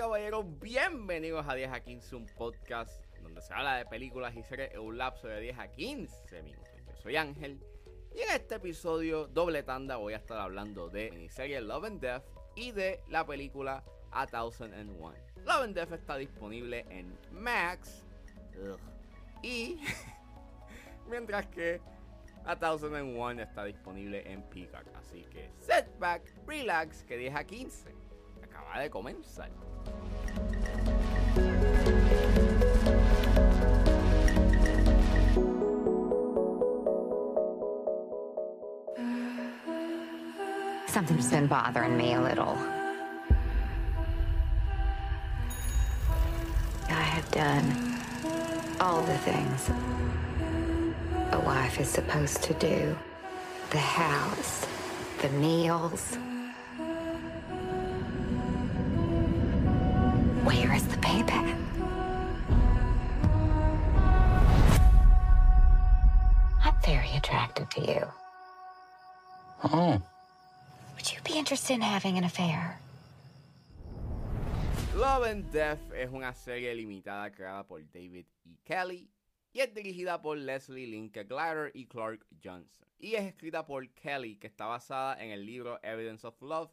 caballeros, 0.00 0.46
bienvenidos 0.60 1.46
a 1.46 1.54
10 1.54 1.72
a 1.72 1.80
15, 1.80 2.16
un 2.16 2.24
podcast 2.24 3.04
donde 3.20 3.42
se 3.42 3.52
habla 3.52 3.76
de 3.76 3.84
películas 3.84 4.34
y 4.34 4.42
series 4.42 4.72
en 4.72 4.80
un 4.80 4.96
lapso 4.96 5.28
de 5.28 5.38
10 5.42 5.58
a 5.58 5.68
15 5.68 6.42
minutos. 6.42 6.70
Yo 6.86 6.96
soy 7.02 7.16
Ángel 7.16 7.60
y 8.14 8.20
en 8.22 8.30
este 8.30 8.54
episodio 8.54 9.26
doble 9.26 9.62
tanda 9.62 9.96
voy 9.96 10.14
a 10.14 10.16
estar 10.16 10.38
hablando 10.38 10.88
de 10.88 11.10
miniserie 11.10 11.60
Love 11.60 11.84
and 11.84 12.00
Death 12.00 12.22
y 12.56 12.72
de 12.72 13.02
la 13.10 13.26
película 13.26 13.84
A 14.10 14.26
Thousand 14.26 14.72
and 14.72 14.90
One. 14.98 15.18
Love 15.44 15.64
and 15.64 15.74
Death 15.74 15.92
está 15.92 16.16
disponible 16.16 16.86
en 16.88 17.14
Max 17.32 18.02
y 19.42 19.80
mientras 21.10 21.46
que 21.48 21.78
A 22.46 22.58
Thousand 22.58 22.94
and 22.94 23.18
One 23.18 23.42
está 23.42 23.66
disponible 23.66 24.22
en 24.24 24.42
Peacock. 24.44 24.86
Así 24.94 25.24
que 25.24 25.50
setback, 25.58 26.22
relax, 26.46 27.04
que 27.04 27.18
10 27.18 27.34
a 27.34 27.44
15 27.44 28.09
de 28.78 28.88
comenzar. 28.88 29.48
Something's 40.86 41.30
been 41.30 41.46
bothering 41.46 41.96
me 41.96 42.14
a 42.14 42.20
little. 42.20 42.56
I 46.88 47.02
have 47.02 47.30
done 47.30 47.98
all 48.80 49.02
the 49.02 49.18
things 49.18 49.70
a 51.32 51.38
wife 51.40 51.78
is 51.78 51.88
supposed 51.88 52.42
to 52.42 52.54
do 52.54 52.96
the 53.70 53.78
house, 53.78 54.66
the 55.22 55.28
meals. 55.30 56.16
Where 60.50 60.74
is 60.74 60.82
the 60.88 60.96
payback? 60.96 61.46
I'm 66.64 66.74
very 66.84 67.12
attracted 67.16 67.70
to 67.70 67.80
you. 67.80 68.02
Oh. 69.62 70.02
Would 70.96 71.12
you 71.12 71.20
be 71.22 71.38
interested 71.38 71.74
in 71.74 71.82
having 71.82 72.18
an 72.18 72.24
affair? 72.24 72.80
Love 74.96 75.22
and 75.22 75.48
Death 75.52 75.78
es 75.94 76.10
una 76.12 76.34
serie 76.34 76.74
limitada 76.74 77.30
creada 77.30 77.62
por 77.62 77.82
David 77.94 78.26
E. 78.44 78.56
Kelly 78.64 79.08
y 79.52 79.60
es 79.60 79.72
dirigida 79.72 80.20
por 80.20 80.36
Leslie 80.36 80.88
Linke 80.88 81.22
Glider 81.22 81.70
y 81.74 81.86
Clark 81.86 82.26
Johnson. 82.42 82.88
Y 82.98 83.14
es 83.14 83.22
escrita 83.22 83.64
por 83.64 83.88
Kelly, 83.90 84.34
que 84.34 84.48
está 84.48 84.66
basada 84.66 85.22
en 85.22 85.30
el 85.30 85.46
libro 85.46 85.78
Evidence 85.84 86.26
of 86.26 86.34
Love, 86.42 86.72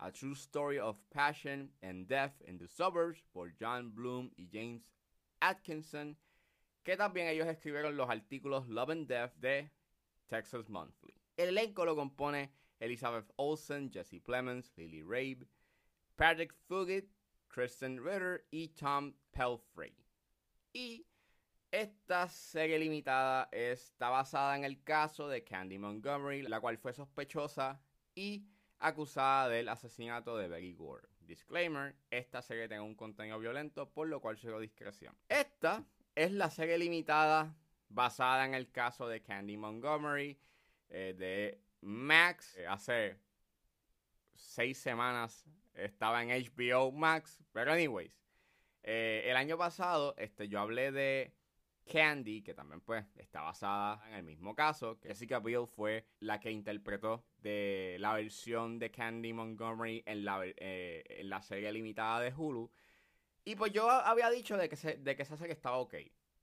A 0.00 0.10
True 0.10 0.34
Story 0.34 0.78
of 0.78 0.96
Passion 1.10 1.70
and 1.82 2.06
Death 2.08 2.42
in 2.46 2.58
the 2.58 2.66
Suburbs 2.66 3.22
por 3.32 3.52
John 3.58 3.92
Bloom 3.94 4.30
y 4.36 4.48
James 4.52 4.82
Atkinson, 5.40 6.16
que 6.84 6.96
también 6.96 7.28
ellos 7.28 7.46
escribieron 7.46 7.96
los 7.96 8.08
artículos 8.08 8.68
Love 8.68 8.90
and 8.90 9.08
Death 9.08 9.32
de 9.40 9.70
Texas 10.28 10.68
Monthly. 10.68 11.14
El 11.36 11.48
elenco 11.48 11.84
lo 11.84 11.94
compone 11.94 12.50
Elizabeth 12.80 13.30
Olsen, 13.36 13.90
Jesse 13.90 14.20
Plemons, 14.20 14.72
Lily 14.76 15.02
Rabe, 15.02 15.46
Patrick 16.16 16.52
Fugit, 16.68 17.08
Kristen 17.48 17.98
Ritter 18.02 18.44
y 18.50 18.68
Tom 18.68 19.14
Pelfrey. 19.32 19.94
Y 20.72 21.06
esta 21.70 22.28
serie 22.28 22.78
limitada 22.78 23.48
está 23.52 24.10
basada 24.10 24.56
en 24.56 24.64
el 24.64 24.82
caso 24.82 25.28
de 25.28 25.44
Candy 25.44 25.78
Montgomery, 25.78 26.42
la 26.42 26.60
cual 26.60 26.78
fue 26.78 26.92
sospechosa 26.92 27.80
y 28.14 28.46
acusada 28.86 29.48
del 29.48 29.68
asesinato 29.68 30.36
de 30.36 30.48
Betty 30.48 30.74
Gore. 30.74 31.08
Disclaimer, 31.20 31.96
esta 32.10 32.42
serie 32.42 32.68
tiene 32.68 32.82
un 32.82 32.94
contenido 32.94 33.38
violento, 33.38 33.90
por 33.90 34.08
lo 34.08 34.20
cual 34.20 34.36
sigo 34.36 34.60
discreción. 34.60 35.16
Esta 35.28 35.82
es 36.14 36.32
la 36.32 36.50
serie 36.50 36.76
limitada 36.76 37.54
basada 37.88 38.44
en 38.44 38.54
el 38.54 38.70
caso 38.70 39.08
de 39.08 39.22
Candy 39.22 39.56
Montgomery 39.56 40.38
eh, 40.90 41.14
de 41.16 41.60
Max. 41.80 42.56
Eh, 42.56 42.66
hace 42.66 43.18
seis 44.34 44.76
semanas 44.78 45.46
estaba 45.74 46.22
en 46.22 46.28
HBO 46.30 46.92
Max, 46.92 47.42
pero 47.52 47.72
anyways. 47.72 48.14
eh, 48.82 49.22
el 49.26 49.36
año 49.36 49.56
pasado 49.56 50.14
este, 50.18 50.48
yo 50.48 50.60
hablé 50.60 50.92
de 50.92 51.32
Candy, 51.90 52.42
que 52.42 52.54
también 52.54 52.80
pues 52.80 53.04
está 53.16 53.42
basada 53.42 54.02
en 54.08 54.14
el 54.16 54.22
mismo 54.24 54.54
caso. 54.54 54.98
Jessica 55.02 55.38
Biel 55.40 55.66
fue 55.66 56.06
la 56.20 56.40
que 56.40 56.50
interpretó 56.50 57.24
de 57.38 57.96
la 58.00 58.14
versión 58.14 58.78
de 58.78 58.90
Candy 58.90 59.32
Montgomery 59.32 60.02
en 60.06 60.24
la, 60.24 60.40
eh, 60.44 61.04
en 61.08 61.28
la 61.28 61.42
serie 61.42 61.72
limitada 61.72 62.20
de 62.20 62.32
Hulu. 62.34 62.70
Y 63.44 63.56
pues 63.56 63.72
yo 63.72 63.90
había 63.90 64.30
dicho 64.30 64.56
de 64.56 64.68
que, 64.68 64.76
se- 64.76 64.96
de 64.98 65.16
que 65.16 65.22
esa 65.22 65.36
serie 65.36 65.52
estaba 65.54 65.78
ok. 65.78 65.94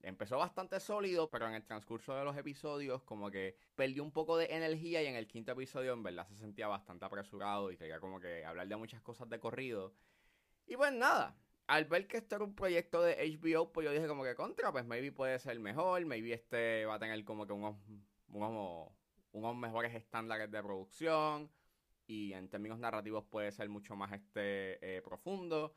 Empezó 0.04 0.38
bastante 0.38 0.80
sólido, 0.80 1.30
pero 1.30 1.48
en 1.48 1.54
el 1.54 1.64
transcurso 1.64 2.16
de 2.16 2.24
los 2.26 2.36
episodios 2.38 3.04
como 3.04 3.30
que 3.30 3.56
perdió 3.76 4.04
un 4.04 4.12
poco 4.12 4.38
de 4.38 4.46
energía 4.56 5.02
y 5.04 5.08
en 5.08 5.16
el 5.16 5.28
quinto 5.28 5.52
episodio 5.52 5.94
en 5.94 6.02
verdad 6.04 6.28
se 6.28 6.36
sentía 6.38 6.68
bastante 6.68 7.06
apresurado 7.06 7.72
y 7.72 7.78
quería 7.78 8.00
como 8.00 8.20
que 8.20 8.44
hablar 8.46 8.68
de 8.68 8.76
muchas 8.78 9.02
cosas 9.02 9.30
de 9.30 9.40
corrido. 9.40 9.94
Y 10.68 10.78
pues 10.78 10.94
nada, 10.94 11.36
al 11.72 11.86
ver 11.86 12.06
que 12.06 12.18
esto 12.18 12.36
era 12.36 12.44
un 12.44 12.54
proyecto 12.54 13.02
de 13.02 13.16
HBO, 13.16 13.72
pues 13.72 13.86
yo 13.86 13.94
dije 13.94 14.06
como 14.06 14.26
que 14.26 14.36
contra, 14.36 14.74
pues 14.74 14.86
maybe 14.86 15.14
puede 15.14 15.40
ser 15.40 15.58
mejor, 15.58 16.06
maybe 16.06 16.34
este 16.34 16.86
va 16.86 16.96
a 16.96 17.00
tener 17.00 17.24
como 17.24 17.48
que 17.48 17.54
unos, 17.54 17.78
unos, 18.28 18.90
unos 19.32 19.56
mejores 19.56 19.96
estándares 19.96 20.52
de 20.52 20.62
producción 20.62 21.50
y 22.08 22.34
en 22.34 22.50
términos 22.50 22.78
narrativos 22.78 23.24
puede 23.24 23.54
ser 23.54 23.70
mucho 23.70 23.96
más 23.96 24.12
este 24.12 24.98
eh, 24.98 25.02
profundo. 25.02 25.74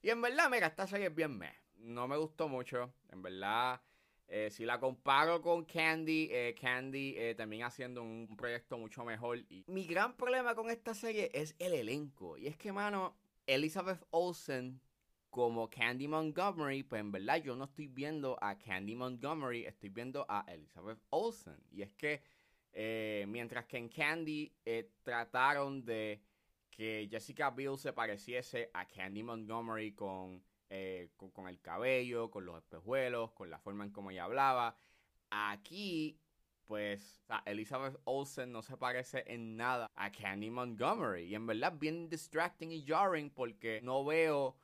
Y 0.00 0.08
en 0.08 0.22
verdad, 0.22 0.48
mira, 0.50 0.68
esta 0.68 0.86
serie 0.86 1.08
es 1.08 1.14
bien 1.14 1.36
meh. 1.36 1.52
No 1.80 2.08
me 2.08 2.16
gustó 2.16 2.48
mucho. 2.48 2.94
En 3.10 3.20
verdad, 3.20 3.82
eh, 4.28 4.48
si 4.50 4.64
la 4.64 4.80
comparo 4.80 5.42
con 5.42 5.66
Candy, 5.66 6.30
eh, 6.32 6.54
Candy 6.58 7.14
eh, 7.14 7.34
termina 7.34 7.66
haciendo 7.66 8.02
un 8.02 8.34
proyecto 8.38 8.78
mucho 8.78 9.04
mejor. 9.04 9.44
Mi 9.66 9.84
gran 9.84 10.16
problema 10.16 10.54
con 10.54 10.70
esta 10.70 10.94
serie 10.94 11.30
es 11.34 11.54
el 11.58 11.74
elenco. 11.74 12.38
Y 12.38 12.46
es 12.46 12.56
que, 12.56 12.72
mano, 12.72 13.14
Elizabeth 13.46 14.02
Olsen 14.12 14.80
como 15.36 15.68
Candy 15.68 16.08
Montgomery, 16.08 16.82
pues 16.82 16.98
en 16.98 17.12
verdad 17.12 17.36
yo 17.42 17.54
no 17.54 17.64
estoy 17.64 17.88
viendo 17.88 18.38
a 18.40 18.56
Candy 18.56 18.94
Montgomery, 18.94 19.66
estoy 19.66 19.90
viendo 19.90 20.24
a 20.30 20.46
Elizabeth 20.48 20.98
Olsen. 21.10 21.62
Y 21.70 21.82
es 21.82 21.92
que 21.92 22.22
eh, 22.72 23.26
mientras 23.28 23.66
que 23.66 23.76
en 23.76 23.90
Candy 23.90 24.50
eh, 24.64 24.92
trataron 25.02 25.84
de 25.84 26.22
que 26.70 27.06
Jessica 27.10 27.50
Biel 27.50 27.76
se 27.76 27.92
pareciese 27.92 28.70
a 28.72 28.88
Candy 28.88 29.22
Montgomery 29.22 29.92
con, 29.92 30.42
eh, 30.70 31.10
con, 31.18 31.30
con 31.32 31.48
el 31.48 31.60
cabello, 31.60 32.30
con 32.30 32.46
los 32.46 32.56
espejuelos, 32.56 33.32
con 33.32 33.50
la 33.50 33.58
forma 33.58 33.84
en 33.84 33.90
cómo 33.90 34.10
ella 34.10 34.24
hablaba. 34.24 34.74
Aquí, 35.28 36.18
pues, 36.64 37.22
Elizabeth 37.44 38.00
Olsen 38.04 38.50
no 38.52 38.62
se 38.62 38.78
parece 38.78 39.22
en 39.26 39.58
nada 39.58 39.86
a 39.96 40.10
Candy 40.10 40.48
Montgomery. 40.48 41.24
Y 41.24 41.34
en 41.34 41.46
verdad, 41.46 41.74
bien 41.78 42.08
distracting 42.08 42.72
y 42.72 42.86
jarring 42.86 43.28
porque 43.28 43.82
no 43.82 44.02
veo 44.02 44.56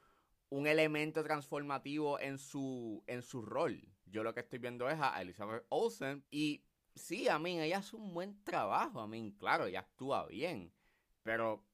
un 0.52 0.66
elemento 0.66 1.24
transformativo 1.24 2.20
en 2.20 2.36
su, 2.36 3.02
en 3.06 3.22
su 3.22 3.40
rol. 3.40 3.88
Yo 4.04 4.22
lo 4.22 4.34
que 4.34 4.40
estoy 4.40 4.58
viendo 4.58 4.90
es 4.90 4.98
a 5.00 5.18
Elizabeth 5.22 5.64
Olsen 5.70 6.26
y 6.30 6.62
sí, 6.94 7.26
a 7.26 7.38
mí 7.38 7.58
ella 7.58 7.78
hace 7.78 7.96
un 7.96 8.12
buen 8.12 8.44
trabajo, 8.44 9.00
a 9.00 9.06
mí, 9.08 9.34
claro, 9.38 9.64
ella 9.64 9.80
actúa 9.80 10.26
bien, 10.26 10.70
pero 11.22 11.64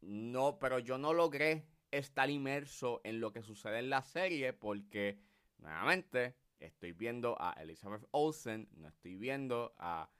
no, 0.00 0.58
pero 0.58 0.80
yo 0.80 0.98
no 0.98 1.12
logré 1.12 1.68
estar 1.92 2.28
inmerso 2.28 3.00
en 3.04 3.20
lo 3.20 3.32
que 3.32 3.44
sucede 3.44 3.78
en 3.78 3.88
la 3.88 4.02
serie 4.02 4.52
porque, 4.52 5.20
nuevamente, 5.58 6.34
estoy 6.58 6.90
viendo 6.90 7.40
a 7.40 7.52
Elizabeth 7.52 8.04
Olsen, 8.10 8.68
no 8.72 8.88
estoy 8.88 9.14
viendo 9.14 9.76
a 9.78 10.10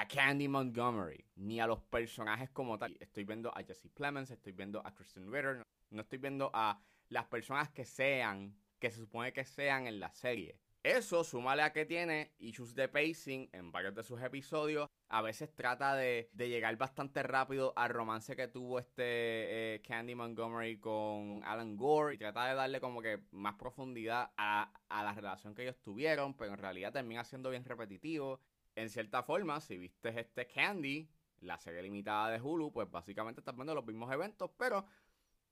a 0.00 0.08
Candy 0.08 0.48
Montgomery, 0.48 1.26
ni 1.36 1.60
a 1.60 1.66
los 1.66 1.82
personajes 1.82 2.48
como 2.48 2.78
tal. 2.78 2.96
Estoy 3.00 3.24
viendo 3.24 3.54
a 3.54 3.62
Jesse 3.62 3.90
Plemons, 3.92 4.30
estoy 4.30 4.52
viendo 4.52 4.80
a 4.82 4.94
Kristen 4.94 5.30
Ritter, 5.30 5.62
no 5.90 6.00
estoy 6.00 6.18
viendo 6.18 6.50
a 6.54 6.80
las 7.10 7.26
personas 7.26 7.68
que 7.68 7.84
sean, 7.84 8.56
que 8.78 8.90
se 8.90 9.00
supone 9.00 9.34
que 9.34 9.44
sean 9.44 9.86
en 9.86 10.00
la 10.00 10.10
serie. 10.14 10.58
Eso, 10.82 11.22
súmale 11.22 11.60
a 11.60 11.74
que 11.74 11.84
tiene 11.84 12.32
issues 12.38 12.74
de 12.74 12.88
pacing 12.88 13.50
en 13.52 13.70
varios 13.70 13.94
de 13.94 14.02
sus 14.02 14.22
episodios. 14.22 14.88
A 15.10 15.20
veces 15.20 15.54
trata 15.54 15.94
de, 15.94 16.30
de 16.32 16.48
llegar 16.48 16.74
bastante 16.78 17.22
rápido 17.22 17.74
al 17.76 17.90
romance 17.90 18.34
que 18.34 18.48
tuvo 18.48 18.78
este 18.78 19.74
eh, 19.74 19.82
Candy 19.86 20.14
Montgomery 20.14 20.78
con 20.78 21.42
Alan 21.44 21.76
Gore. 21.76 22.14
Y 22.14 22.18
trata 22.18 22.46
de 22.46 22.54
darle 22.54 22.80
como 22.80 23.02
que 23.02 23.20
más 23.32 23.56
profundidad 23.56 24.30
a, 24.38 24.72
a 24.88 25.04
la 25.04 25.12
relación 25.12 25.54
que 25.54 25.64
ellos 25.64 25.82
tuvieron. 25.82 26.34
Pero 26.34 26.52
en 26.52 26.58
realidad 26.58 26.94
termina 26.94 27.24
siendo 27.24 27.50
bien 27.50 27.66
repetitivo. 27.66 28.40
En 28.80 28.88
cierta 28.88 29.22
forma, 29.22 29.60
si 29.60 29.76
viste 29.76 30.18
este 30.18 30.46
Candy, 30.46 31.06
la 31.40 31.58
serie 31.58 31.82
limitada 31.82 32.30
de 32.30 32.40
Hulu, 32.40 32.72
pues 32.72 32.90
básicamente 32.90 33.42
estás 33.42 33.54
viendo 33.54 33.74
los 33.74 33.84
mismos 33.84 34.10
eventos, 34.10 34.50
pero 34.56 34.86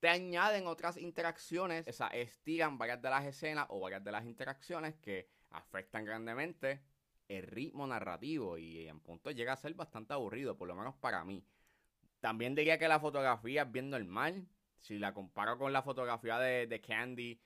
te 0.00 0.08
añaden 0.08 0.66
otras 0.66 0.96
interacciones, 0.96 1.86
o 1.86 1.92
sea, 1.92 2.06
estiran 2.06 2.78
varias 2.78 3.02
de 3.02 3.10
las 3.10 3.26
escenas 3.26 3.66
o 3.68 3.80
varias 3.80 4.02
de 4.02 4.12
las 4.12 4.24
interacciones 4.24 4.94
que 4.96 5.28
afectan 5.50 6.06
grandemente 6.06 6.80
el 7.28 7.42
ritmo 7.42 7.86
narrativo 7.86 8.56
y 8.56 8.88
en 8.88 8.98
punto 9.00 9.30
llega 9.30 9.52
a 9.52 9.56
ser 9.56 9.74
bastante 9.74 10.14
aburrido, 10.14 10.56
por 10.56 10.66
lo 10.66 10.74
menos 10.74 10.94
para 10.94 11.22
mí. 11.22 11.44
También 12.20 12.54
diría 12.54 12.78
que 12.78 12.88
la 12.88 12.98
fotografía 12.98 13.64
es 13.64 13.70
bien 13.70 13.90
normal, 13.90 14.48
si 14.78 14.98
la 14.98 15.12
comparo 15.12 15.58
con 15.58 15.74
la 15.74 15.82
fotografía 15.82 16.38
de, 16.38 16.80
Candy, 16.80 17.38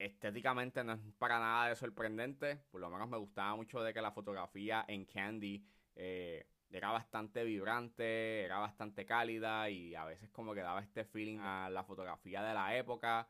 estéticamente 0.00 0.82
no 0.82 0.94
es 0.94 1.00
para 1.18 1.38
nada 1.38 1.68
de 1.68 1.76
sorprendente. 1.76 2.56
Por 2.70 2.80
lo 2.80 2.90
menos 2.90 3.08
me 3.08 3.18
gustaba 3.18 3.54
mucho 3.54 3.82
de 3.82 3.92
que 3.92 4.00
la 4.00 4.10
fotografía 4.10 4.84
en 4.88 5.04
Candy 5.04 5.62
eh, 5.94 6.46
era 6.70 6.90
bastante 6.90 7.44
vibrante, 7.44 8.42
era 8.42 8.58
bastante 8.58 9.04
cálida 9.04 9.68
y 9.68 9.94
a 9.94 10.06
veces 10.06 10.30
como 10.30 10.54
que 10.54 10.62
daba 10.62 10.80
este 10.80 11.04
feeling 11.04 11.38
a 11.40 11.68
la 11.68 11.84
fotografía 11.84 12.42
de 12.42 12.54
la 12.54 12.76
época. 12.76 13.28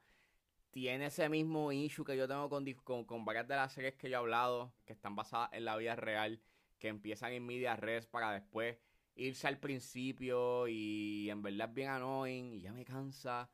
Tiene 0.71 1.07
ese 1.07 1.29
mismo 1.29 1.73
issue 1.73 2.05
que 2.05 2.17
yo 2.17 2.29
tengo 2.29 2.49
con, 2.49 3.05
con, 3.05 3.25
varias 3.25 3.49
de 3.49 3.57
las 3.57 3.73
series 3.73 3.97
que 3.97 4.09
yo 4.09 4.15
he 4.15 4.21
hablado, 4.21 4.73
que 4.85 4.93
están 4.93 5.17
basadas 5.17 5.51
en 5.53 5.65
la 5.65 5.77
vida 5.77 5.97
real, 5.97 6.41
que 6.79 6.87
empiezan 6.87 7.33
en 7.33 7.45
media 7.45 7.75
res 7.75 8.07
para 8.07 8.31
después 8.33 8.79
irse 9.17 9.49
al 9.49 9.59
principio 9.59 10.69
y 10.69 11.29
en 11.29 11.43
verdad 11.43 11.69
es 11.69 11.75
bien 11.75 11.89
annoying 11.89 12.53
y 12.53 12.61
ya 12.61 12.73
me 12.73 12.85
cansa. 12.85 13.51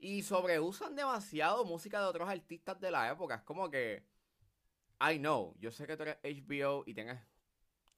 Y 0.00 0.22
sobreusan 0.22 0.96
demasiado 0.96 1.64
música 1.64 2.00
de 2.00 2.06
otros 2.06 2.28
artistas 2.28 2.80
de 2.80 2.90
la 2.90 3.10
época. 3.10 3.36
Es 3.36 3.42
como 3.42 3.70
que, 3.70 4.02
I 5.00 5.18
know, 5.18 5.54
yo 5.58 5.70
sé 5.70 5.86
que 5.86 5.96
tú 5.96 6.04
eres 6.04 6.18
HBO 6.22 6.84
y 6.86 6.94
tienes 6.94 7.20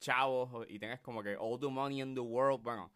chavos 0.00 0.66
y 0.68 0.78
tienes 0.78 1.00
como 1.00 1.22
que 1.22 1.36
all 1.38 1.60
the 1.60 1.68
money 1.68 2.00
in 2.00 2.14
the 2.14 2.20
world. 2.20 2.62
Bueno, 2.62 2.92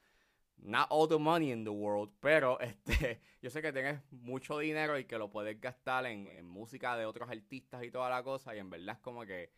not 0.57 0.89
all 0.91 1.09
the 1.09 1.19
money 1.19 1.53
in 1.53 1.65
the 1.65 1.71
world, 1.71 2.13
pero 2.21 2.59
este, 2.61 3.21
yo 3.41 3.51
sé 3.51 3.63
que 3.63 3.73
tienes 3.73 4.01
mucho 4.11 4.59
dinero 4.59 4.99
y 4.99 5.05
que 5.05 5.19
lo 5.19 5.31
puedes 5.31 5.61
gastar 5.61 6.07
en, 6.07 6.27
en 6.27 6.47
música 6.47 6.97
de 6.97 7.07
otros 7.07 7.31
artistas 7.31 7.85
y 7.85 7.91
toda 7.91 8.11
la 8.11 8.23
cosa. 8.23 8.57
Y 8.57 8.59
en 8.59 8.71
verdad 8.71 8.97
es 8.97 9.01
como 9.01 9.25
que, 9.25 9.53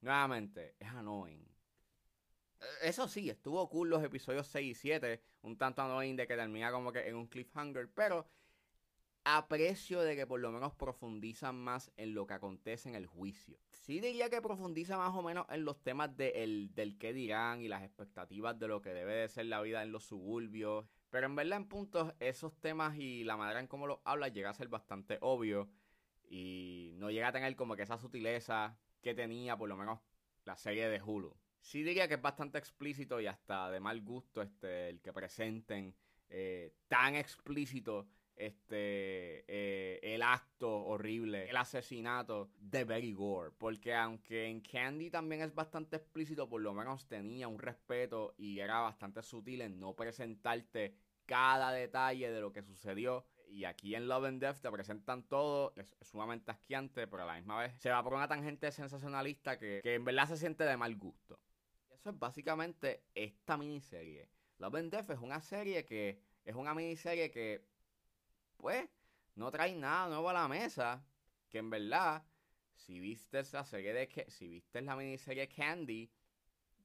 nuevamente, 0.00 0.76
es 0.78 0.88
annoying 0.88 1.56
eso 2.82 3.08
sí, 3.08 3.30
estuvo 3.30 3.68
cool 3.68 3.90
los 3.90 4.02
episodios 4.02 4.46
6 4.48 4.70
y 4.70 4.74
7, 4.74 5.22
un 5.42 5.56
tanto 5.56 5.82
annoying 5.82 6.16
de 6.16 6.26
que 6.26 6.36
termina 6.36 6.70
como 6.70 6.92
que 6.92 7.08
en 7.08 7.16
un 7.16 7.26
cliffhanger, 7.26 7.90
pero 7.92 8.26
aprecio 9.28 10.02
de 10.02 10.14
que 10.14 10.24
por 10.24 10.38
lo 10.38 10.52
menos 10.52 10.72
profundizan 10.74 11.56
más 11.56 11.90
en 11.96 12.14
lo 12.14 12.28
que 12.28 12.34
acontece 12.34 12.88
en 12.88 12.94
el 12.94 13.06
juicio. 13.06 13.58
Sí 13.72 13.98
diría 13.98 14.30
que 14.30 14.40
profundiza 14.40 14.96
más 14.96 15.12
o 15.16 15.22
menos 15.22 15.46
en 15.50 15.64
los 15.64 15.82
temas 15.82 16.16
de 16.16 16.70
del 16.72 16.96
qué 16.96 17.12
dirán 17.12 17.60
y 17.60 17.66
las 17.66 17.82
expectativas 17.82 18.56
de 18.56 18.68
lo 18.68 18.80
que 18.80 18.94
debe 18.94 19.14
de 19.14 19.28
ser 19.28 19.46
la 19.46 19.60
vida 19.62 19.82
en 19.82 19.90
los 19.90 20.04
suburbios, 20.04 20.86
pero 21.10 21.26
en 21.26 21.34
verdad 21.34 21.58
en 21.58 21.66
puntos 21.66 22.14
esos 22.20 22.54
temas 22.60 22.96
y 22.98 23.24
la 23.24 23.36
manera 23.36 23.58
en 23.58 23.66
cómo 23.66 23.88
los 23.88 23.98
habla 24.04 24.28
llega 24.28 24.50
a 24.50 24.54
ser 24.54 24.68
bastante 24.68 25.18
obvio 25.20 25.68
y 26.28 26.92
no 26.94 27.10
llega 27.10 27.26
a 27.28 27.32
tener 27.32 27.56
como 27.56 27.74
que 27.74 27.82
esa 27.82 27.98
sutileza 27.98 28.78
que 29.02 29.12
tenía 29.12 29.56
por 29.56 29.68
lo 29.68 29.76
menos 29.76 29.98
la 30.44 30.56
serie 30.56 30.88
de 30.88 31.02
Hulu 31.02 31.36
sí 31.58 31.82
diría 31.82 32.06
que 32.06 32.14
es 32.14 32.22
bastante 32.22 32.58
explícito 32.58 33.20
y 33.20 33.26
hasta 33.26 33.72
de 33.72 33.80
mal 33.80 34.00
gusto 34.02 34.40
este, 34.40 34.88
el 34.88 35.00
que 35.00 35.12
presenten 35.12 35.96
eh, 36.28 36.74
tan 36.86 37.16
explícito 37.16 38.06
este 38.36 39.44
eh, 39.48 40.00
el 40.02 40.22
acto 40.22 40.84
horrible, 40.84 41.48
el 41.48 41.56
asesinato 41.56 42.50
de 42.58 42.84
Betty 42.84 43.12
Gore. 43.12 43.52
Porque 43.56 43.94
aunque 43.94 44.46
en 44.46 44.60
Candy 44.60 45.10
también 45.10 45.42
es 45.42 45.54
bastante 45.54 45.96
explícito, 45.96 46.48
por 46.48 46.60
lo 46.60 46.74
menos 46.74 47.06
tenía 47.06 47.48
un 47.48 47.58
respeto 47.58 48.34
y 48.36 48.60
era 48.60 48.80
bastante 48.80 49.22
sutil 49.22 49.62
en 49.62 49.80
no 49.80 49.94
presentarte 49.94 50.94
cada 51.24 51.72
detalle 51.72 52.30
de 52.30 52.40
lo 52.40 52.52
que 52.52 52.62
sucedió. 52.62 53.24
Y 53.48 53.64
aquí 53.64 53.94
en 53.94 54.08
Love 54.08 54.24
and 54.26 54.40
Death 54.40 54.60
te 54.60 54.70
presentan 54.70 55.22
todo, 55.22 55.72
es, 55.76 55.96
sumamente 56.02 56.50
asquiante, 56.50 57.06
pero 57.06 57.22
a 57.22 57.26
la 57.26 57.34
misma 57.34 57.60
vez 57.60 57.74
se 57.78 57.90
va 57.90 58.02
por 58.02 58.14
una 58.14 58.28
tangente 58.28 58.70
sensacionalista 58.72 59.58
que, 59.58 59.80
que 59.82 59.94
en 59.94 60.04
verdad 60.04 60.28
se 60.28 60.36
siente 60.36 60.64
de 60.64 60.76
mal 60.76 60.96
gusto 60.96 61.38
es 62.10 62.18
básicamente 62.18 63.02
esta 63.14 63.56
miniserie. 63.56 64.28
Love 64.58 64.76
and 64.76 64.90
Death 64.90 65.10
es 65.10 65.18
una 65.18 65.40
serie 65.40 65.84
que 65.84 66.20
es 66.44 66.54
una 66.54 66.74
miniserie 66.74 67.30
que, 67.30 67.64
pues, 68.56 68.88
no 69.34 69.50
trae 69.50 69.74
nada 69.74 70.08
nuevo 70.08 70.28
a 70.30 70.32
la 70.32 70.48
mesa. 70.48 71.04
Que 71.48 71.58
en 71.58 71.70
verdad, 71.70 72.24
si 72.74 73.00
viste 73.00 73.42
la 73.52 73.64
serie 73.64 73.92
de 73.92 74.26
si 74.28 74.48
viste 74.48 74.82
la 74.82 74.96
miniserie 74.96 75.48
Candy, 75.48 76.10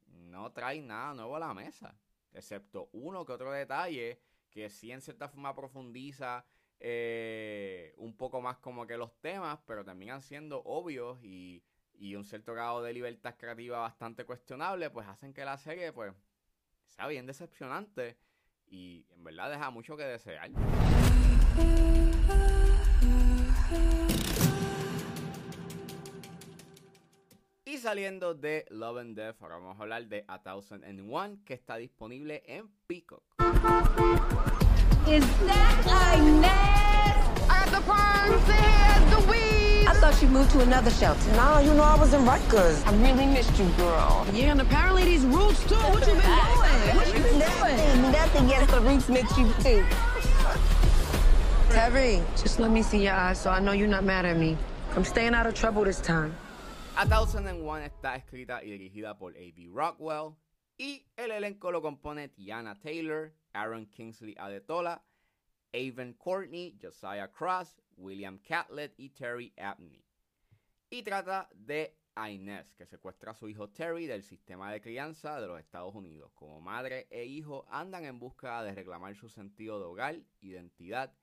no 0.07 0.51
trae 0.51 0.81
nada 0.81 1.13
nuevo 1.13 1.35
a 1.35 1.39
la 1.39 1.53
mesa. 1.53 1.95
Excepto 2.33 2.89
uno 2.93 3.25
que 3.25 3.33
otro 3.33 3.51
detalle 3.51 4.21
que 4.49 4.69
sí 4.69 4.91
en 4.91 5.01
cierta 5.01 5.29
forma 5.29 5.55
profundiza 5.55 6.45
eh, 6.79 7.93
un 7.97 8.15
poco 8.17 8.41
más 8.41 8.57
como 8.57 8.85
que 8.85 8.97
los 8.97 9.19
temas, 9.21 9.59
pero 9.65 9.83
terminan 9.85 10.21
siendo 10.21 10.61
obvios 10.63 11.23
y 11.23 11.63
y 12.01 12.15
un 12.15 12.25
cierto 12.25 12.53
grado 12.53 12.81
de 12.81 12.93
libertad 12.93 13.35
creativa 13.37 13.77
bastante 13.77 14.25
cuestionable, 14.25 14.89
pues 14.89 15.07
hacen 15.07 15.33
que 15.33 15.45
la 15.45 15.55
serie 15.57 15.93
pues 15.93 16.11
sea 16.87 17.05
bien 17.05 17.27
decepcionante 17.27 18.17
y 18.65 19.05
en 19.11 19.23
verdad 19.23 19.51
deja 19.51 19.69
mucho 19.69 19.95
que 19.95 20.03
desear. 20.03 20.49
Y 27.65 27.77
saliendo 27.77 28.33
de 28.33 28.65
Love 28.69 28.97
and 28.99 29.15
Death, 29.15 29.41
ahora 29.41 29.57
vamos 29.57 29.79
a 29.79 29.83
hablar 29.83 30.07
de 30.07 30.25
A 30.27 30.39
Thousand 30.39 30.83
and 30.83 31.09
One, 31.09 31.37
que 31.45 31.53
está 31.53 31.77
disponible 31.77 32.43
en 32.45 32.69
Peacock. 32.87 33.23
Is 35.07 35.25
that 35.47 36.17
Inez? 36.17 36.91
the 37.71 37.79
the 37.79 37.91
I 39.87 39.93
thought 39.95 40.15
she 40.19 40.25
moved 40.25 40.51
to 40.51 40.59
another 40.61 40.91
shelter. 40.91 41.31
Nah, 41.33 41.59
you 41.59 41.73
know 41.73 41.83
I 41.83 41.95
was 41.95 42.13
in 42.13 42.25
Rutgers. 42.25 42.83
I 42.85 42.93
really 42.95 43.25
missed 43.25 43.57
you, 43.57 43.65
girl. 43.77 44.25
Yeah, 44.33 44.51
and 44.51 44.61
apparently 44.61 45.03
these 45.03 45.25
roots 45.25 45.63
too. 45.65 45.75
What 45.75 46.05
you 46.07 46.13
been 46.13 46.21
doing? 46.21 46.95
What 46.95 47.07
you 47.07 47.23
been 47.23 47.39
doing? 47.39 48.11
Nothing. 48.11 48.49
Yes, 48.49 48.69
the 48.69 48.81
roots 48.81 49.09
mix 49.09 49.37
you 49.37 49.51
too. 49.61 49.85
Terry, 51.71 52.21
just 52.35 52.59
let 52.59 52.69
me 52.69 52.83
see 52.83 53.03
your 53.03 53.13
eyes 53.13 53.39
so 53.39 53.49
I 53.49 53.61
know 53.61 53.71
you're 53.71 53.87
not 53.87 54.03
mad 54.03 54.25
at 54.25 54.35
me. 54.35 54.57
I'm 54.93 55.05
staying 55.05 55.33
out 55.33 55.47
of 55.47 55.53
trouble 55.53 55.85
this 55.85 56.01
time. 56.01 56.35
A 56.97 57.07
Thousand 57.07 57.47
and 57.47 57.63
One 57.63 57.81
está 57.81 58.17
escrita 58.17 58.61
y 58.61 58.71
dirigida 58.71 59.17
por 59.17 59.31
A.B. 59.37 59.69
Rockwell 59.71 60.35
y 60.77 61.05
el 61.15 61.31
elenco 61.31 61.71
lo 61.71 61.81
compone 61.81 62.27
Tiana 62.27 62.77
Taylor, 62.77 63.31
Aaron 63.53 63.85
Kingsley 63.85 64.35
Adetola, 64.37 65.01
Avon 65.73 66.13
Courtney, 66.19 66.75
Josiah 66.77 67.29
Cross, 67.29 67.79
William 67.95 68.37
Catlett 68.45 68.93
y 68.97 69.09
Terry 69.09 69.53
Abney. 69.57 70.03
Y 70.89 71.03
trata 71.03 71.47
de 71.53 71.95
Inez, 72.17 72.73
que 72.73 72.85
secuestra 72.85 73.31
a 73.31 73.33
su 73.33 73.47
hijo 73.47 73.69
Terry 73.69 74.07
del 74.07 74.23
sistema 74.23 74.69
de 74.73 74.81
crianza 74.81 75.39
de 75.39 75.47
los 75.47 75.57
Estados 75.57 75.95
Unidos. 75.95 76.33
Como 76.35 76.59
madre 76.59 77.07
e 77.09 77.23
hijo 77.23 77.65
andan 77.69 78.03
en 78.03 78.19
busca 78.19 78.61
de 78.61 78.75
reclamar 78.75 79.15
su 79.15 79.29
sentido 79.29 79.79
de 79.79 79.85
hogar, 79.85 80.15
identidad 80.41 81.13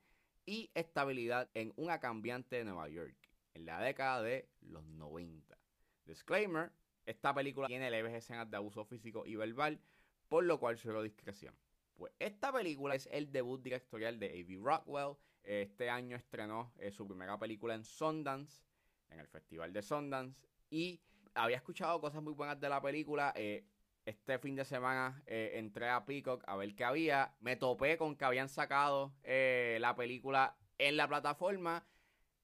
y 0.45 0.71
estabilidad 0.73 1.49
en 1.53 1.73
una 1.75 1.99
cambiante 1.99 2.63
Nueva 2.63 2.89
York, 2.89 3.15
en 3.53 3.65
la 3.65 3.81
década 3.81 4.21
de 4.21 4.49
los 4.61 4.85
90. 4.85 5.57
Disclaimer, 6.05 6.71
esta 7.05 7.33
película 7.33 7.67
tiene 7.67 7.91
leves 7.91 8.13
escenas 8.13 8.49
de 8.49 8.57
abuso 8.57 8.85
físico 8.85 9.25
y 9.25 9.35
verbal, 9.35 9.79
por 10.27 10.43
lo 10.43 10.59
cual 10.59 10.77
suelo 10.77 11.01
discreción. 11.03 11.55
Pues 11.95 12.13
esta 12.19 12.51
película 12.53 12.95
es 12.95 13.07
el 13.11 13.31
debut 13.31 13.61
directorial 13.61 14.19
de 14.19 14.27
A.B. 14.27 14.59
Rockwell, 14.61 15.17
este 15.43 15.89
año 15.89 16.15
estrenó 16.15 16.71
eh, 16.77 16.91
su 16.91 17.07
primera 17.07 17.37
película 17.37 17.73
en 17.73 17.83
Sundance, 17.83 18.63
en 19.09 19.19
el 19.19 19.27
Festival 19.27 19.73
de 19.73 19.81
Sundance, 19.81 20.47
y 20.69 21.01
había 21.33 21.57
escuchado 21.57 21.99
cosas 21.99 22.21
muy 22.21 22.33
buenas 22.33 22.59
de 22.59 22.69
la 22.69 22.81
película. 22.81 23.33
Eh, 23.35 23.65
este 24.09 24.39
fin 24.39 24.55
de 24.55 24.65
semana 24.65 25.21
eh, 25.25 25.53
entré 25.55 25.89
a 25.89 26.05
Peacock 26.05 26.43
a 26.47 26.55
ver 26.55 26.75
qué 26.75 26.83
había. 26.83 27.35
Me 27.39 27.55
topé 27.55 27.97
con 27.97 28.15
que 28.15 28.25
habían 28.25 28.49
sacado 28.49 29.13
la 29.23 29.95
película 29.95 30.57
en 30.77 30.97
la 30.97 31.07
plataforma. 31.07 31.85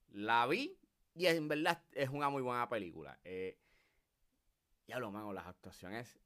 La 0.10 0.48
vi 0.48 0.78
y 1.14 1.26
en 1.26 1.48
verdad 1.48 1.84
es 1.92 2.10
una 2.10 2.30
muy 2.30 2.42
buena 2.42 2.70
película. 2.70 3.20
ya 4.88 5.00
lo 5.00 5.12
mano, 5.12 5.34
las 5.34 5.48
actuaciones 5.48 6.20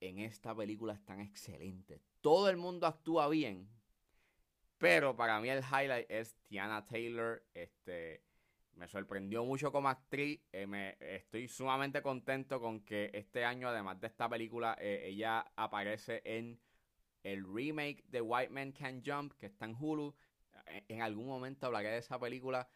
en 0.00 0.18
esta 0.18 0.54
película 0.54 0.94
están 0.94 1.20
excelentes. 1.20 2.02
Todo 2.20 2.48
el 2.48 2.56
mundo 2.56 2.86
actúa 2.86 3.28
bien. 3.28 3.68
Pero 4.78 5.16
para 5.16 5.40
mí 5.40 5.48
el 5.48 5.62
highlight 5.62 6.08
es 6.08 6.36
Tiana 6.46 6.86
Taylor. 6.86 7.44
Este, 7.54 8.22
me 8.78 8.88
sorprendió 8.88 9.44
mucho 9.44 9.72
como 9.72 9.88
actriz. 9.88 10.40
Eh, 10.52 10.66
me, 10.66 10.96
estoy 11.00 11.48
sumamente 11.48 12.00
contento 12.00 12.60
con 12.60 12.80
que 12.80 13.10
este 13.12 13.44
año, 13.44 13.68
además 13.68 14.00
de 14.00 14.06
esta 14.06 14.28
película, 14.28 14.76
eh, 14.80 15.02
ella 15.06 15.44
aparece 15.56 16.22
en 16.24 16.60
el 17.24 17.44
remake 17.44 18.04
de 18.06 18.20
White 18.20 18.52
Man 18.52 18.72
Can 18.72 19.02
Jump, 19.04 19.32
que 19.34 19.46
está 19.46 19.64
en 19.64 19.76
Hulu. 19.78 20.14
En, 20.66 20.84
en 20.88 21.02
algún 21.02 21.26
momento 21.26 21.66
hablaré 21.66 21.90
de 21.90 21.98
esa 21.98 22.18
película. 22.18 22.68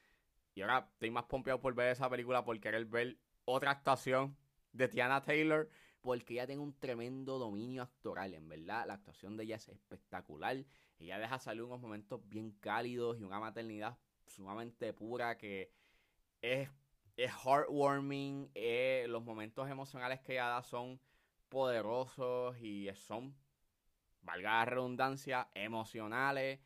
Y 0.54 0.62
ahora 0.62 0.88
estoy 0.92 1.10
más 1.10 1.24
pompeado 1.24 1.60
por 1.60 1.74
ver 1.74 1.92
esa 1.92 2.10
película 2.10 2.44
por 2.44 2.58
querer 2.60 2.84
ver 2.86 3.16
otra 3.44 3.70
actuación 3.70 4.36
de 4.72 4.88
Tiana 4.88 5.22
Taylor. 5.22 5.70
Porque 6.00 6.34
ella 6.34 6.46
tiene 6.46 6.60
un 6.60 6.76
tremendo 6.80 7.38
dominio 7.38 7.82
actoral. 7.82 8.34
En 8.34 8.48
verdad, 8.48 8.88
la 8.88 8.94
actuación 8.94 9.36
de 9.36 9.44
ella 9.44 9.56
es 9.56 9.68
espectacular. 9.68 10.64
Ella 10.98 11.18
deja 11.20 11.38
salir 11.38 11.62
unos 11.62 11.80
momentos 11.80 12.28
bien 12.28 12.50
cálidos 12.58 13.20
y 13.20 13.22
una 13.22 13.38
maternidad 13.38 13.96
sumamente 14.26 14.92
pura 14.92 15.36
que 15.36 15.70
es, 16.42 16.68
es 17.16 17.32
heartwarming. 17.32 18.50
Eh, 18.54 19.06
los 19.08 19.24
momentos 19.24 19.70
emocionales 19.70 20.20
que 20.20 20.32
ella 20.32 20.48
da 20.48 20.62
son 20.62 21.00
poderosos 21.48 22.58
y 22.60 22.88
son, 22.94 23.34
valga 24.20 24.58
la 24.58 24.64
redundancia, 24.66 25.48
emocionales. 25.54 26.60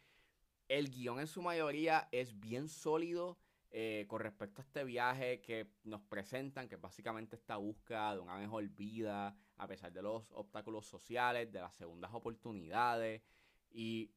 El 0.68 0.90
guion 0.90 1.20
en 1.20 1.28
su 1.28 1.42
mayoría 1.42 2.08
es 2.10 2.40
bien 2.40 2.68
sólido 2.68 3.38
eh, 3.70 4.06
con 4.08 4.20
respecto 4.20 4.60
a 4.60 4.64
este 4.64 4.84
viaje 4.84 5.40
que 5.40 5.70
nos 5.84 6.00
presentan, 6.02 6.68
que 6.68 6.76
es 6.76 6.80
básicamente 6.80 7.36
esta 7.36 7.56
búsqueda 7.56 8.14
de 8.14 8.20
una 8.20 8.36
mejor 8.36 8.66
vida, 8.68 9.36
a 9.56 9.66
pesar 9.66 9.92
de 9.92 10.02
los 10.02 10.32
obstáculos 10.32 10.86
sociales, 10.86 11.52
de 11.52 11.60
las 11.60 11.74
segundas 11.74 12.12
oportunidades 12.14 13.22
y 13.70 14.10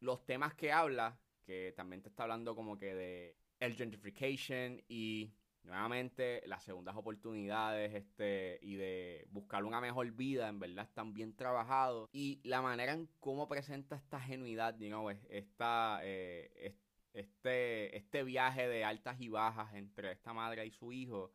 los 0.00 0.24
temas 0.26 0.54
que 0.54 0.70
habla, 0.72 1.18
que 1.44 1.72
también 1.76 2.02
te 2.02 2.08
está 2.08 2.24
hablando 2.24 2.54
como 2.54 2.78
que 2.78 2.94
de 2.94 3.36
el 3.60 3.74
gentrification 3.74 4.82
y 4.88 5.32
nuevamente 5.66 6.42
las 6.46 6.62
segundas 6.62 6.96
oportunidades 6.96 7.92
este 7.94 8.58
y 8.62 8.76
de 8.76 9.26
buscar 9.30 9.64
una 9.64 9.80
mejor 9.80 10.10
vida 10.12 10.48
en 10.48 10.60
verdad 10.60 10.84
están 10.84 11.12
bien 11.12 11.34
trabajados 11.34 12.08
y 12.12 12.40
la 12.44 12.62
manera 12.62 12.92
en 12.92 13.08
cómo 13.20 13.48
presenta 13.48 13.96
esta 13.96 14.20
genuidad 14.20 14.78
you 14.78 15.10
esta, 15.28 16.00
eh, 16.02 16.76
este, 17.12 17.96
este 17.96 18.22
viaje 18.22 18.68
de 18.68 18.84
altas 18.84 19.20
y 19.20 19.28
bajas 19.28 19.74
entre 19.74 20.12
esta 20.12 20.32
madre 20.32 20.66
y 20.66 20.70
su 20.70 20.92
hijo, 20.92 21.32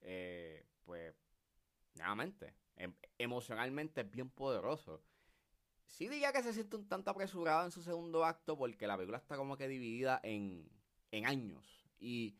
eh, 0.00 0.66
pues, 0.84 1.14
nuevamente, 1.94 2.54
em, 2.76 2.94
emocionalmente 3.18 4.02
es 4.02 4.10
bien 4.10 4.30
poderoso. 4.30 5.02
Sí 5.86 6.08
diría 6.08 6.32
que 6.32 6.42
se 6.42 6.52
siente 6.52 6.76
un 6.76 6.86
tanto 6.86 7.10
apresurado 7.10 7.64
en 7.64 7.70
su 7.70 7.82
segundo 7.82 8.24
acto 8.24 8.56
porque 8.56 8.86
la 8.86 8.96
película 8.96 9.18
está 9.18 9.36
como 9.36 9.56
que 9.56 9.68
dividida 9.68 10.20
en, 10.22 10.70
en 11.12 11.26
años. 11.26 11.86
Y 12.00 12.34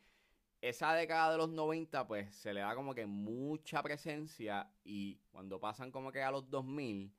esa 0.60 0.94
década 0.94 1.32
de 1.32 1.38
los 1.38 1.50
90 1.50 2.06
pues 2.06 2.34
se 2.34 2.52
le 2.52 2.60
da 2.60 2.74
como 2.74 2.94
que 2.94 3.06
mucha 3.06 3.82
presencia 3.82 4.68
y 4.84 5.18
cuando 5.30 5.60
pasan 5.60 5.90
como 5.90 6.10
que 6.10 6.22
a 6.22 6.30
los 6.30 6.48
2000 6.50 7.12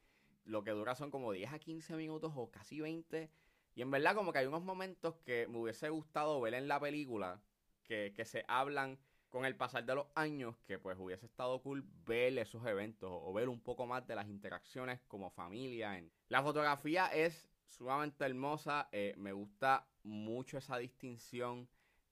lo 0.46 0.64
que 0.64 0.72
dura 0.72 0.96
son 0.96 1.12
como 1.12 1.32
10 1.32 1.52
a 1.54 1.60
15 1.60 1.96
minutos 1.96 2.32
o 2.36 2.52
casi 2.52 2.80
20 2.80 3.30
y 3.76 3.82
en 3.82 3.92
verdad 3.92 4.16
como 4.16 4.32
que 4.32 4.40
hay 4.40 4.46
unos 4.46 4.64
momentos 4.64 5.16
que 5.26 5.48
me 5.48 5.58
hubiese 5.58 5.90
gustado 5.90 6.40
ver 6.42 6.54
en 6.54 6.68
la 6.68 6.80
película 6.80 7.42
que, 7.84 8.14
se 8.26 8.46
hablan 8.48 8.98
con 9.30 9.46
el 9.46 9.56
pasar 9.56 9.86
de 9.86 9.96
los 9.96 10.08
años 10.16 10.56
que 10.66 10.80
pues 10.80 10.98
hubiese 10.98 11.26
estado 11.26 11.62
cool 11.62 11.84
ver 12.06 12.38
esos 12.38 12.66
eventos 12.66 13.12
o 13.12 13.34
ver 13.34 13.50
un 13.50 13.60
poco 13.60 13.86
más 13.86 14.08
de 14.08 14.16
las 14.16 14.28
interacciones 14.28 15.02
como 15.08 15.30
familia. 15.32 16.02
La 16.30 16.42
fotografía 16.42 17.08
es 17.08 17.50
sumamente 17.68 18.26
hermosa, 18.26 18.90
eh, 18.92 19.14
me 19.18 19.32
gusta 19.32 19.88
mucho 20.04 20.58
esa 20.58 20.78
distinción 20.78 21.68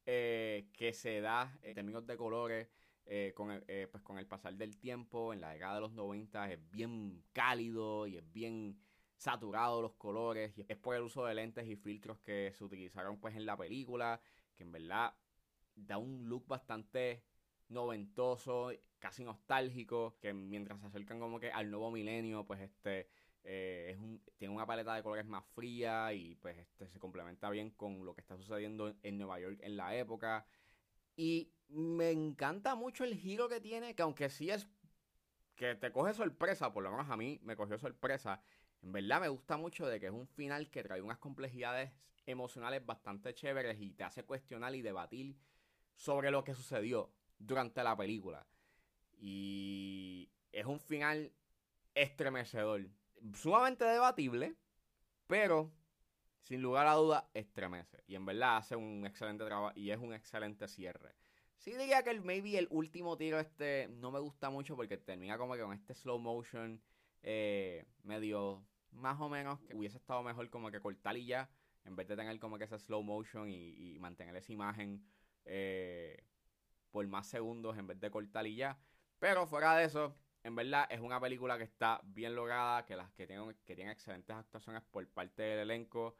eh, 0.06 0.70
que 0.74 0.94
se 0.94 1.22
da 1.22 1.58
en 1.62 1.76
términos 1.76 2.06
de 2.06 2.18
colores 2.18 2.68
eh, 3.06 3.34
con, 3.36 3.52
el, 3.52 3.90
pues 3.90 4.04
con 4.04 4.18
el 4.18 4.28
pasar 4.28 4.56
del 4.56 4.78
tiempo, 4.78 5.34
en 5.34 5.42
la 5.42 5.52
década 5.52 5.76
de 5.76 5.82
los 5.82 5.94
90 5.94 6.52
es 6.52 6.72
bien 6.72 7.24
cálido 7.34 8.08
y 8.08 8.18
es 8.18 8.32
bien 8.32 8.80
saturados 9.18 9.82
los 9.82 9.94
colores 9.94 10.58
y 10.58 10.66
es 10.68 10.78
por 10.78 10.96
el 10.96 11.04
uso 11.04 11.26
de 11.26 11.36
lentes 11.36 11.68
y 11.68 11.76
filtros 11.76 12.20
que 12.20 12.52
se 12.56 12.64
utilizaron 12.64 13.20
pues 13.20 13.36
en 13.36 13.46
la 13.46 13.58
película, 13.58 14.20
que 14.56 14.64
en 14.64 14.72
verdad 14.72 15.14
da 15.76 15.98
un 15.98 16.28
look 16.28 16.48
bastante 16.48 17.24
noventoso, 17.70 18.72
casi 19.00 19.24
nostálgico, 19.24 20.18
que 20.20 20.34
mientras 20.34 20.80
se 20.80 20.88
acercan 20.88 21.20
como 21.20 21.40
que 21.40 21.52
al 21.52 21.70
nuevo 21.72 21.92
milenio, 21.92 22.46
pues 22.46 22.62
este 22.62 23.10
eh, 23.44 23.98
tiene 24.38 24.54
una 24.54 24.66
paleta 24.66 24.94
de 24.96 25.04
colores 25.04 25.26
más 25.26 25.44
fría 25.56 26.14
y 26.14 26.36
pues 26.36 26.58
este 26.58 26.88
se 26.88 27.00
complementa 27.00 27.50
bien 27.50 27.72
con 27.72 28.06
lo 28.06 28.14
que 28.14 28.22
está 28.22 28.38
sucediendo 28.38 28.96
en 29.04 29.18
Nueva 29.18 29.40
York 29.40 29.60
en 29.62 29.78
la 29.78 29.96
época. 29.96 30.46
Y 31.16 31.52
me 31.70 32.12
encanta 32.12 32.76
mucho 32.76 33.04
el 33.04 33.16
giro 33.16 33.50
que 33.50 33.62
tiene, 33.62 33.96
que 33.96 34.02
aunque 34.04 34.30
sí 34.30 34.50
es 34.50 34.68
que 35.56 35.76
te 35.76 35.92
coge 35.92 36.14
sorpresa, 36.14 36.74
por 36.74 36.84
lo 36.84 36.92
menos 36.92 37.10
a 37.10 37.18
mí 37.18 37.40
me 37.44 37.56
cogió 37.56 37.78
sorpresa, 37.78 38.42
en 38.82 38.92
verdad 38.92 39.22
me 39.22 39.28
gusta 39.30 39.58
mucho 39.58 39.88
de 39.88 40.00
que 40.00 40.08
es 40.08 40.12
un 40.12 40.28
final 40.28 40.70
que 40.70 40.84
trae 40.84 41.02
unas 41.02 41.20
complejidades 41.20 41.92
emocionales 42.26 42.86
bastante 42.86 43.34
chéveres 43.34 43.80
y 43.80 43.94
te 43.94 44.04
hace 44.04 44.24
cuestionar 44.24 44.74
y 44.76 44.82
debatir 44.82 45.36
sobre 45.96 46.32
lo 46.32 46.44
que 46.44 46.56
sucedió 46.56 47.14
durante 47.38 47.84
la 47.84 47.96
película. 47.96 48.46
Y 49.18 50.32
es 50.52 50.66
un 50.66 50.80
final 50.80 51.32
estremecedor, 51.94 52.88
sumamente 53.34 53.86
debatible, 53.86 54.56
pero 55.28 55.72
sin 56.42 56.62
lugar 56.62 56.88
a 56.88 56.94
duda 56.94 57.30
estremece. 57.34 58.04
Y 58.08 58.16
en 58.16 58.26
verdad 58.26 58.58
hace 58.58 58.76
un 58.76 59.06
excelente 59.06 59.46
trabajo 59.46 59.72
y 59.76 59.92
es 59.92 59.98
un 59.98 60.14
excelente 60.14 60.68
cierre. 60.68 61.16
Sí 61.58 61.72
diría 61.74 62.04
que 62.04 62.10
el, 62.10 62.22
maybe 62.22 62.58
el 62.58 62.68
último 62.72 63.18
tiro 63.18 63.40
este 63.40 63.88
no 63.90 64.12
me 64.12 64.20
gusta 64.20 64.50
mucho 64.50 64.76
porque 64.76 64.98
termina 64.98 65.38
como 65.38 65.54
que 65.54 65.62
con 65.62 65.74
este 65.74 65.94
slow 65.94 66.18
motion 66.18 66.82
eh, 67.22 67.86
medio 68.04 68.66
más 68.92 69.20
o 69.22 69.30
menos 69.30 69.60
que 69.62 69.76
hubiese 69.76 69.98
estado 69.98 70.24
mejor 70.24 70.50
como 70.50 70.72
que 70.72 70.82
cortar 70.82 71.16
y 71.18 71.26
ya, 71.26 71.50
en 71.86 71.96
vez 71.96 72.08
de 72.08 72.16
tener 72.16 72.40
como 72.40 72.58
que 72.58 72.64
ese 72.64 72.80
slow 72.80 73.04
motion 73.04 73.50
y, 73.50 73.98
mantener 74.00 74.36
esa 74.36 74.52
imagen 74.52 75.06
eh, 75.46 76.26
por 76.90 77.08
más 77.08 77.28
segundos 77.28 77.78
en 77.78 77.88
vez 77.88 78.00
de 78.00 78.10
cortar 78.10 78.48
y 78.48 78.56
ya. 78.56 78.78
Pero 79.20 79.46
fuera 79.46 79.76
de 79.76 79.86
eso, 79.86 80.16
en 80.44 80.56
verdad 80.56 80.88
es 80.90 81.00
una 81.00 81.20
película 81.20 81.58
que 81.58 81.64
está 81.64 82.02
bien 82.04 82.36
lograda, 82.36 82.86
que 82.86 82.96
las 82.96 83.12
que 83.12 83.28
tienen, 83.28 83.56
que 83.66 83.76
tiene 83.76 83.92
excelentes 83.92 84.36
actuaciones 84.36 84.84
por 84.90 85.08
parte 85.08 85.44
del 85.44 85.60
elenco. 85.60 86.18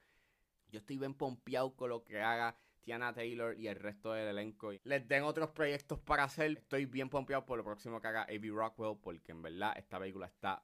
Yo 0.70 0.80
estoy 0.80 0.98
bien 0.98 1.14
pompeado 1.14 1.76
con 1.76 1.90
lo 1.90 2.04
que 2.04 2.22
haga 2.22 2.56
Tiana 2.82 3.14
Taylor 3.14 3.58
y 3.58 3.68
el 3.68 3.76
resto 3.76 4.14
del 4.14 4.28
elenco. 4.30 4.72
Les 4.84 5.08
den 5.08 5.24
otros 5.24 5.50
proyectos 5.52 6.00
para 6.00 6.24
hacer. 6.24 6.52
Estoy 6.52 6.86
bien 6.86 7.10
pompeado 7.10 7.46
por 7.46 7.58
lo 7.58 7.64
próximo 7.64 8.00
que 8.00 8.08
haga 8.08 8.24
A.B. 8.24 8.50
Rockwell, 8.50 8.98
porque 9.02 9.32
en 9.32 9.42
verdad 9.42 9.74
esta 9.78 10.00
película 10.00 10.28
está 10.28 10.64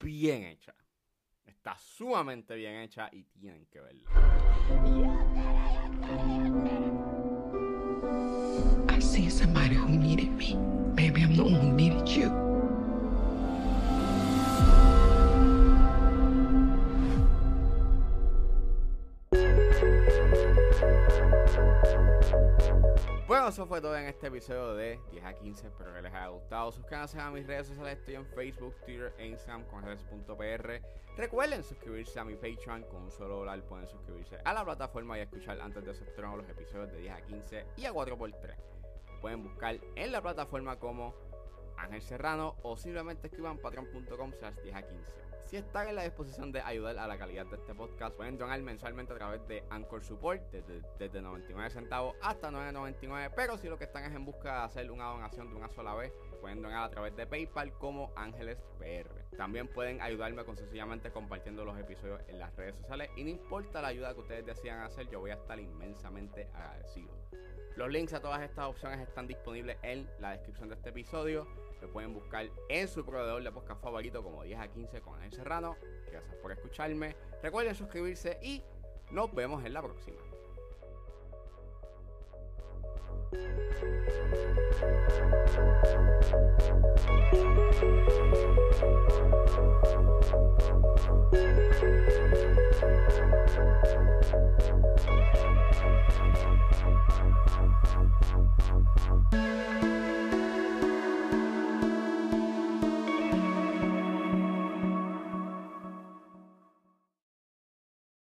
bien 0.00 0.44
hecha. 0.44 0.74
Está 1.44 1.78
sumamente 1.78 2.54
bien 2.56 2.76
hecha 2.76 3.08
y 3.12 3.22
tienen 3.24 3.66
que 3.66 3.80
verla. 3.80 4.10
I 8.88 9.00
see 9.00 9.30
somebody 9.30 9.76
who 9.76 9.88
needed 9.88 10.30
me. 10.30 10.56
Maybe 10.96 11.22
I'm 11.22 11.36
the 11.36 11.44
one 11.44 11.54
who 11.54 11.72
needed 11.72 12.06
you. 12.08 12.45
Bueno, 23.26 23.48
eso 23.48 23.66
fue 23.66 23.80
todo 23.80 23.96
en 23.96 24.04
este 24.04 24.28
episodio 24.28 24.76
de 24.76 25.00
10 25.10 25.24
a 25.24 25.32
15. 25.34 25.66
Espero 25.66 25.92
que 25.92 26.00
les 26.00 26.14
haya 26.14 26.28
gustado. 26.28 26.70
Suscríbanse 26.70 27.18
a 27.18 27.28
mis 27.32 27.44
redes 27.44 27.66
sociales. 27.66 27.98
Estoy 27.98 28.14
en 28.14 28.24
Facebook, 28.24 28.76
Twitter 28.84 29.12
e 29.18 29.26
Instagram 29.26 29.64
con 29.64 29.82
redes.pr. 29.82 30.80
Recuerden 31.16 31.64
suscribirse 31.64 32.20
a 32.20 32.24
mi 32.24 32.36
Patreon. 32.36 32.84
Con 32.84 33.02
un 33.02 33.10
solo 33.10 33.38
dólar 33.38 33.60
pueden 33.64 33.88
suscribirse 33.88 34.38
a 34.44 34.54
la 34.54 34.64
plataforma 34.64 35.18
y 35.18 35.22
escuchar 35.22 35.60
antes 35.60 35.84
de 35.84 35.92
su 35.92 36.04
estreno 36.04 36.36
los 36.36 36.48
episodios 36.48 36.92
de 36.92 36.98
10 36.98 37.14
a 37.14 37.20
15 37.22 37.66
y 37.78 37.84
a 37.86 37.92
4x3. 37.92 38.54
Pueden 39.20 39.42
buscar 39.42 39.76
en 39.96 40.12
la 40.12 40.22
plataforma 40.22 40.78
como 40.78 41.12
Ángel 41.78 42.02
Serrano 42.02 42.54
o 42.62 42.76
simplemente 42.76 43.26
escriban 43.26 43.58
patreon.com 43.58 44.32
slash 44.38 44.54
10 44.62 44.76
a 44.76 44.82
15. 44.82 45.12
Si 45.46 45.56
están 45.56 45.86
en 45.86 45.94
la 45.94 46.02
disposición 46.02 46.50
de 46.50 46.60
ayudar 46.60 46.98
a 46.98 47.06
la 47.06 47.16
calidad 47.16 47.46
de 47.46 47.54
este 47.54 47.72
podcast, 47.72 48.16
pueden 48.16 48.36
donar 48.36 48.60
mensualmente 48.62 49.12
a 49.12 49.16
través 49.16 49.46
de 49.46 49.62
Anchor 49.70 50.02
Support, 50.02 50.42
desde, 50.50 51.22
99 51.22 51.70
centavos 51.70 52.16
hasta 52.20 52.50
9.99. 52.50 53.30
Pero 53.36 53.56
si 53.56 53.68
lo 53.68 53.78
que 53.78 53.84
están 53.84 54.02
es 54.02 54.12
en 54.12 54.24
busca 54.24 54.58
de 54.58 54.64
hacer 54.64 54.90
una 54.90 55.04
donación 55.04 55.48
de 55.48 55.54
una 55.54 55.68
sola 55.68 55.94
vez, 55.94 56.12
pueden 56.40 56.62
donar 56.62 56.82
a 56.82 56.90
través 56.90 57.14
de 57.14 57.28
PayPal 57.28 57.72
como 57.74 58.10
Ángeles 58.16 58.58
PR. 58.80 59.36
También 59.36 59.68
pueden 59.68 60.00
ayudarme 60.00 60.44
con 60.44 60.56
sencillamente 60.56 61.12
compartiendo 61.12 61.64
los 61.64 61.78
episodios 61.78 62.20
en 62.26 62.40
las 62.40 62.52
redes 62.56 62.74
sociales. 62.74 63.08
Y 63.16 63.22
no 63.22 63.30
importa 63.30 63.80
la 63.80 63.88
ayuda 63.88 64.14
que 64.14 64.20
ustedes 64.22 64.46
decidan 64.46 64.80
hacer, 64.80 65.08
yo 65.10 65.20
voy 65.20 65.30
a 65.30 65.34
estar 65.34 65.60
inmensamente 65.60 66.48
agradecido. 66.54 67.14
Los 67.76 67.88
links 67.88 68.14
a 68.14 68.20
todas 68.20 68.42
estas 68.42 68.64
opciones 68.64 68.98
están 69.06 69.28
disponibles 69.28 69.76
en 69.82 70.10
la 70.18 70.32
descripción 70.32 70.70
de 70.70 70.74
este 70.74 70.88
episodio. 70.88 71.46
Lo 71.80 71.90
pueden 71.92 72.14
buscar 72.14 72.48
en 72.68 72.88
su 72.88 73.04
proveedor 73.04 73.42
de 73.42 73.52
podcast 73.52 73.82
favorito 73.82 74.22
como 74.22 74.42
10 74.42 74.60
a 74.60 74.68
15 74.68 75.00
con 75.00 75.22
el 75.22 75.32
Serrano. 75.32 75.76
Gracias 76.10 76.34
por 76.36 76.52
escucharme. 76.52 77.16
Recuerden 77.42 77.74
suscribirse 77.74 78.38
y 78.42 78.62
nos 79.10 79.32
vemos 79.34 79.64
en 79.64 79.74
la 79.74 79.82
próxima. 79.82 80.16